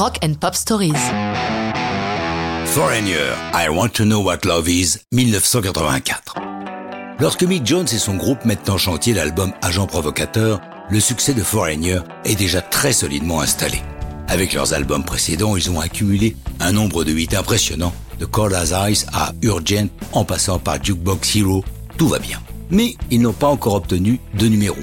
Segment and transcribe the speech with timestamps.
[0.00, 0.94] Rock and Pop Stories.
[2.68, 6.36] Foreigner, I Want to Know What Love Is, 1984.
[7.20, 11.42] Lorsque Mick Jones et son groupe mettent en chantier l'album Agent Provocateur, le succès de
[11.42, 13.82] Foreigner est déjà très solidement installé.
[14.28, 18.88] Avec leurs albums précédents, ils ont accumulé un nombre de hits impressionnants, de Cold as
[18.88, 21.62] Ice à Urgent en passant par Jukebox Hero,
[21.98, 22.40] tout va bien.
[22.70, 24.82] Mais ils n'ont pas encore obtenu de numéro 1.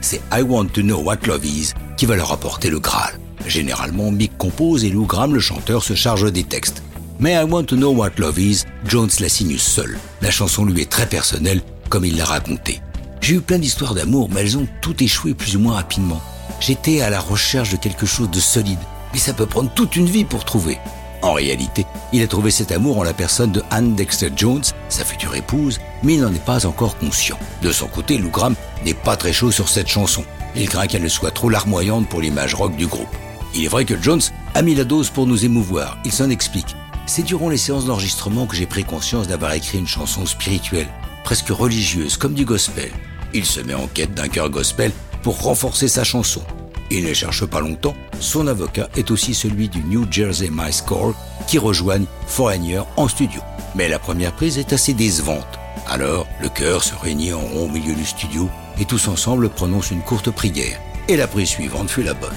[0.00, 3.20] C'est I Want to Know What Love Is qui va leur apporter le Graal.
[3.46, 6.82] Généralement, Mick compose et Lou Graham, le chanteur, se charge des textes.
[7.18, 9.98] Mais I Want to Know What Love Is, Jones la signe seul.
[10.20, 12.80] La chanson lui est très personnelle, comme il l'a raconté.
[13.20, 16.20] J'ai eu plein d'histoires d'amour, mais elles ont toutes échoué plus ou moins rapidement.
[16.60, 18.78] J'étais à la recherche de quelque chose de solide,
[19.12, 20.78] mais ça peut prendre toute une vie pour trouver.
[21.22, 25.04] En réalité, il a trouvé cet amour en la personne de Anne Dexter Jones, sa
[25.04, 27.38] future épouse, mais il n'en est pas encore conscient.
[27.62, 30.24] De son côté, Lou Graham n'est pas très chaud sur cette chanson.
[30.54, 33.08] Il craint qu'elle ne soit trop larmoyante pour l'image rock du groupe.
[33.56, 34.20] Il est vrai que Jones
[34.52, 35.96] a mis la dose pour nous émouvoir.
[36.04, 36.76] Il s'en explique.
[37.06, 40.88] C'est durant les séances d'enregistrement que j'ai pris conscience d'avoir écrit une chanson spirituelle,
[41.24, 42.90] presque religieuse, comme du gospel.
[43.32, 46.42] Il se met en quête d'un cœur gospel pour renforcer sa chanson.
[46.90, 51.14] Il ne cherche pas longtemps, son avocat est aussi celui du New Jersey Mice Corps
[51.46, 53.40] qui rejoignent Foreigner en studio.
[53.74, 55.58] Mais la première prise est assez décevante.
[55.88, 59.92] Alors, le chœur se réunit en rond au milieu du studio et tous ensemble prononcent
[59.92, 60.78] une courte prière.
[61.08, 62.36] Et la prise suivante fut la bonne.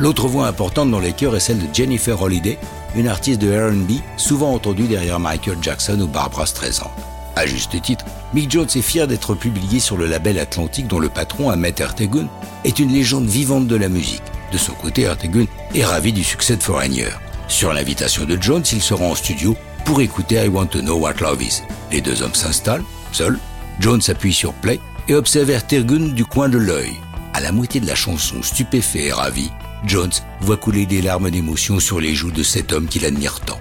[0.00, 2.58] L'autre voix importante dans les chœurs est celle de Jennifer Holliday,
[2.94, 6.90] une artiste de R&B souvent entendue derrière Michael Jackson ou Barbara Streisand.
[7.36, 11.10] À juste titre, Mick Jones est fier d'être publié sur le label Atlantique dont le
[11.10, 12.28] patron, Ahmet Ertegun,
[12.64, 14.22] est une légende vivante de la musique.
[14.50, 17.10] De son côté, Ertegun est ravi du succès de Foreigner.
[17.46, 19.54] Sur l'invitation de Jones, il se rend en studio
[19.84, 21.60] pour écouter I Want to Know What Love Is.
[21.92, 23.38] Les deux hommes s'installent, seuls.
[23.80, 26.94] Jones appuie sur play et observe Ertegun du coin de l'œil.
[27.34, 29.50] À la moitié de la chanson, stupéfait et ravi,
[29.86, 33.58] Jones voit couler des larmes d'émotion sur les joues de cet homme qu'il admire tant.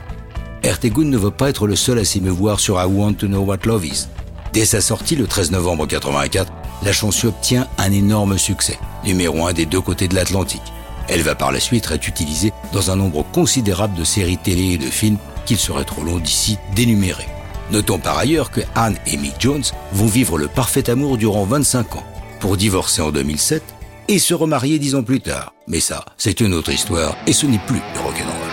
[0.63, 3.59] Ertegun ne veut pas être le seul à s'émeuvoir sur I Want to Know What
[3.65, 4.07] Love Is.
[4.51, 6.51] Dès sa sortie le 13 novembre 1984,
[6.83, 10.61] la chanson obtient un énorme succès, numéro un des deux côtés de l'Atlantique.
[11.07, 14.77] Elle va par la suite être utilisée dans un nombre considérable de séries télé et
[14.77, 17.27] de films qu'il serait trop long d'ici d'énumérer.
[17.71, 19.63] Notons par ailleurs que Anne et Mick Jones
[19.93, 22.03] vont vivre le parfait amour durant 25 ans,
[22.39, 23.63] pour divorcer en 2007
[24.09, 25.53] et se remarier dix ans plus tard.
[25.67, 28.48] Mais ça, c'est une autre histoire et ce n'est plus le rock'n'roll.